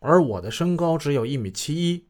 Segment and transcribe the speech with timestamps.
[0.00, 2.06] 而我的身高只有一米七一，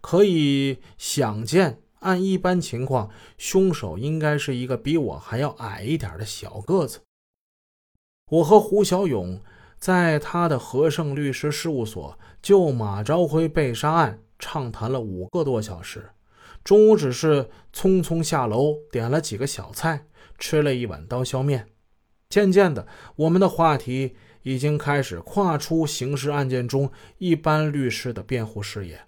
[0.00, 7.00] 可以想见，按一般情况，凶手应该是一个比我还要矮一点的小个子。
[8.30, 9.40] 我和胡小勇
[9.78, 16.10] 在他的和盛律师事务所就马朝辉被杀案畅谈了五个多小时。
[16.62, 20.06] 中午只是匆匆下楼，点了几个小菜，
[20.38, 21.68] 吃了一碗刀削面。
[22.28, 22.86] 渐渐的，
[23.16, 24.14] 我们的话题
[24.48, 28.98] 已经开始跨出刑事案件中一般律师的辩护视野。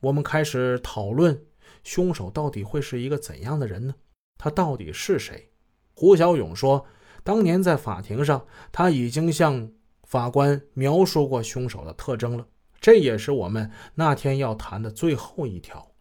[0.00, 1.40] 我们开始讨论，
[1.84, 3.94] 凶手到底会是一个怎样的人呢？
[4.36, 5.50] 他到底是谁？
[5.94, 6.84] 胡小勇说。
[7.22, 9.70] 当年在法庭上，他已经向
[10.02, 12.48] 法官描述过凶手的特征了。
[12.80, 15.92] 这也是我们那天要谈的最后一条，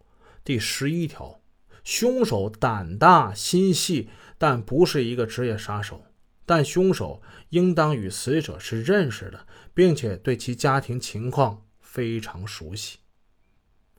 [0.43, 1.39] 第十一条：
[1.83, 6.01] 凶手胆大心细，但不是一个职业杀手。
[6.47, 12.97] 但凶手应当与死者是认识的，并且对其家庭情况非常熟悉。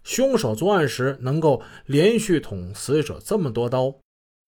[0.03, 3.95] 凶手作案时能够连续捅死者这么多刀，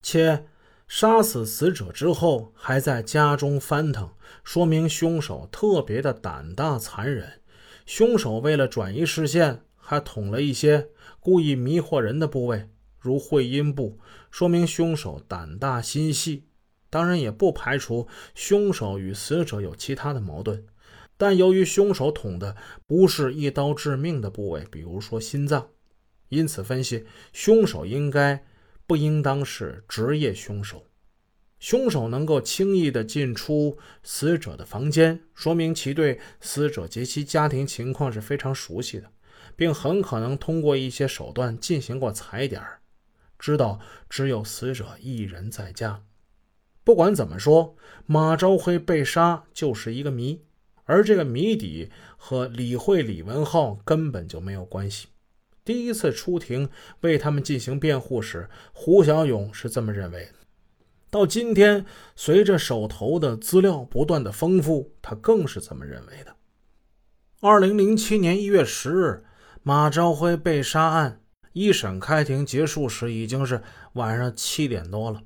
[0.02, 0.46] 且。
[0.92, 4.10] 杀死死者之后还在家中翻腾，
[4.42, 7.42] 说明凶手特别的胆大残忍。
[7.86, 10.88] 凶手为了转移视线，还捅了一些
[11.20, 14.00] 故意迷惑人的部位，如会阴部，
[14.32, 16.48] 说明凶手胆大心细。
[16.90, 20.64] 当然，也不排除凶手与死者有其他的矛盾，
[21.16, 22.54] 但由于凶手捅的
[22.86, 25.68] 不是一刀致命的部位，比如说心脏，
[26.28, 28.44] 因此分析凶手应该。
[28.86, 30.84] 不应当是职业凶手。
[31.60, 39.08] 凶手能够轻易的进出死者的房间，说明其对死者及其家庭情况是非常熟悉的，
[39.54, 42.60] 并很可能通过一些手段进行过踩点，
[43.38, 46.02] 知道只有死者一人在家。
[46.90, 50.42] 不管怎么说，马朝辉被杀就是一个谜，
[50.86, 55.06] 而这个谜底和李慧、李文浩根本就没有关系。
[55.64, 56.68] 第一次出庭
[57.02, 60.32] 为他们进行辩护时，胡小勇是这么认为的。
[61.10, 61.86] 到今天，
[62.16, 66.34] 随着手头的资料不断的丰富，他更是这么认为的。
[67.38, 69.24] 二零零七年一月十日，
[69.62, 71.20] 马朝辉被杀案
[71.52, 73.62] 一审开庭结束时，已经是
[73.92, 75.22] 晚上七点多了。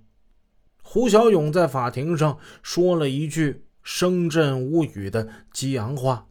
[0.94, 6.28] 胡小勇在法庭上说了一句声震无语的激昂话。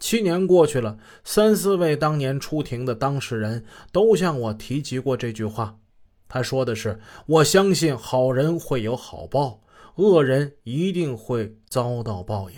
[0.00, 5.78] 七年过去了，三四位当年出庭的当事人都向我提及过这句话。
[6.28, 9.62] 他说的是：“我相信好人会有好报，
[9.94, 12.56] 恶人一定会遭到报应。”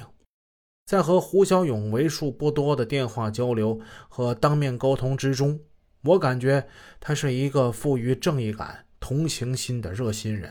[0.88, 3.78] 在和胡小勇为数不多的电话交流
[4.08, 5.60] 和当面沟通之中，
[6.04, 6.66] 我感觉
[6.98, 10.50] 他是一个富于正义感、同情心的热心人，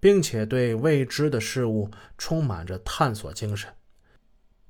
[0.00, 3.70] 并且对未知的事物充满着探索精神。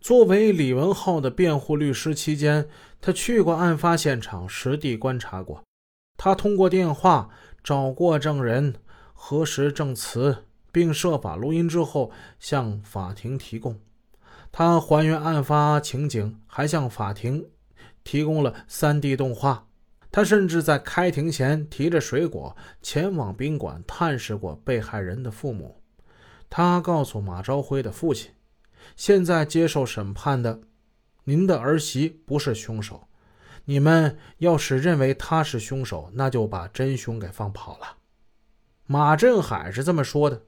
[0.01, 2.69] 作为李文浩的辩护律师期间，
[3.01, 5.63] 他去过案发现场，实地观察过。
[6.17, 7.31] 他通过电话
[7.63, 8.75] 找过证人，
[9.13, 13.79] 核实证词，并设法录音之后向法庭提供。
[14.51, 17.47] 他还原案发情景，还向法庭
[18.03, 19.69] 提供了 3D 动画。
[20.11, 25.81] 他甚至在开庭前提着水果前往宾馆探视过被害人的父母。
[26.49, 28.33] 他告诉马朝辉的父亲。
[28.97, 30.61] 现在接受审判的，
[31.25, 33.07] 您的儿媳不是凶手。
[33.67, 37.99] 你们要是认为她是凶手，那就把真凶给放跑了。
[38.87, 40.43] 马振海是这么说的。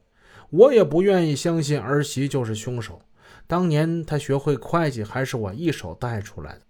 [0.51, 3.01] 我也不愿意相信儿媳就是凶手。
[3.47, 6.63] 当年她学会会计还是我一手带出来的。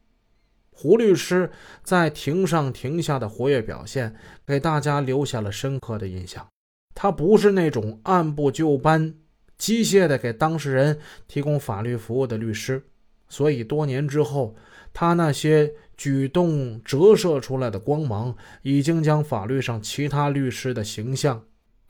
[0.75, 1.51] 胡律师
[1.85, 4.17] 在庭上庭下的活跃表现，
[4.47, 6.47] 给大家留下了深刻的印象。
[6.95, 9.15] 他不是那种按部就班。
[9.59, 12.83] 机械的给当事人提供法律服务的律师，
[13.29, 14.57] 所以多年之后，
[14.93, 21.45] 他那些举动折射出来的光芒，已经将法律上其他律师的形象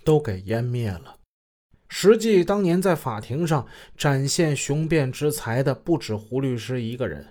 [0.05, 1.17] 都给湮灭了。
[1.89, 3.67] 实际当年在法庭上
[3.97, 7.29] 展现雄辩之才的，不止胡律师一个人。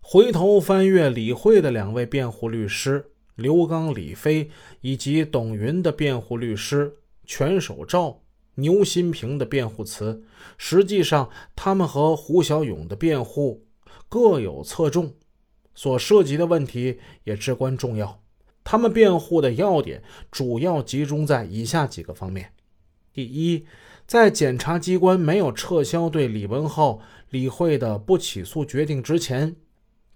[0.00, 8.22] 回头翻阅李慧的两位辩护律师刘刚、李飞，以及董云的辩护律师全守照。
[8.56, 10.22] 牛新平的辩护词，
[10.58, 13.64] 实际上他们和胡小勇的辩护
[14.08, 15.14] 各有侧重，
[15.74, 18.20] 所涉及的问题也至关重要。
[18.62, 22.52] 他们辩护的要点主要集中在以下几个方面：
[23.14, 23.64] 第一，
[24.06, 29.56] 在检察机关没有撤销对李文浩、李慧的不起诉决定之前，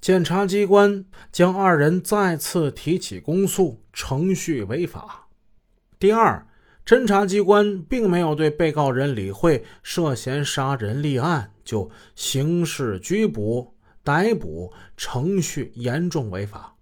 [0.04, 1.02] 检察机关
[1.32, 5.28] 将二人再次提起公诉，程序违法。
[5.98, 6.46] 第二。
[6.84, 13.72] 侦查机关并没有对被告人李慧涉嫌杀人立案就刑事拘捕，
[14.02, 16.73] 逮捕程序严重违法。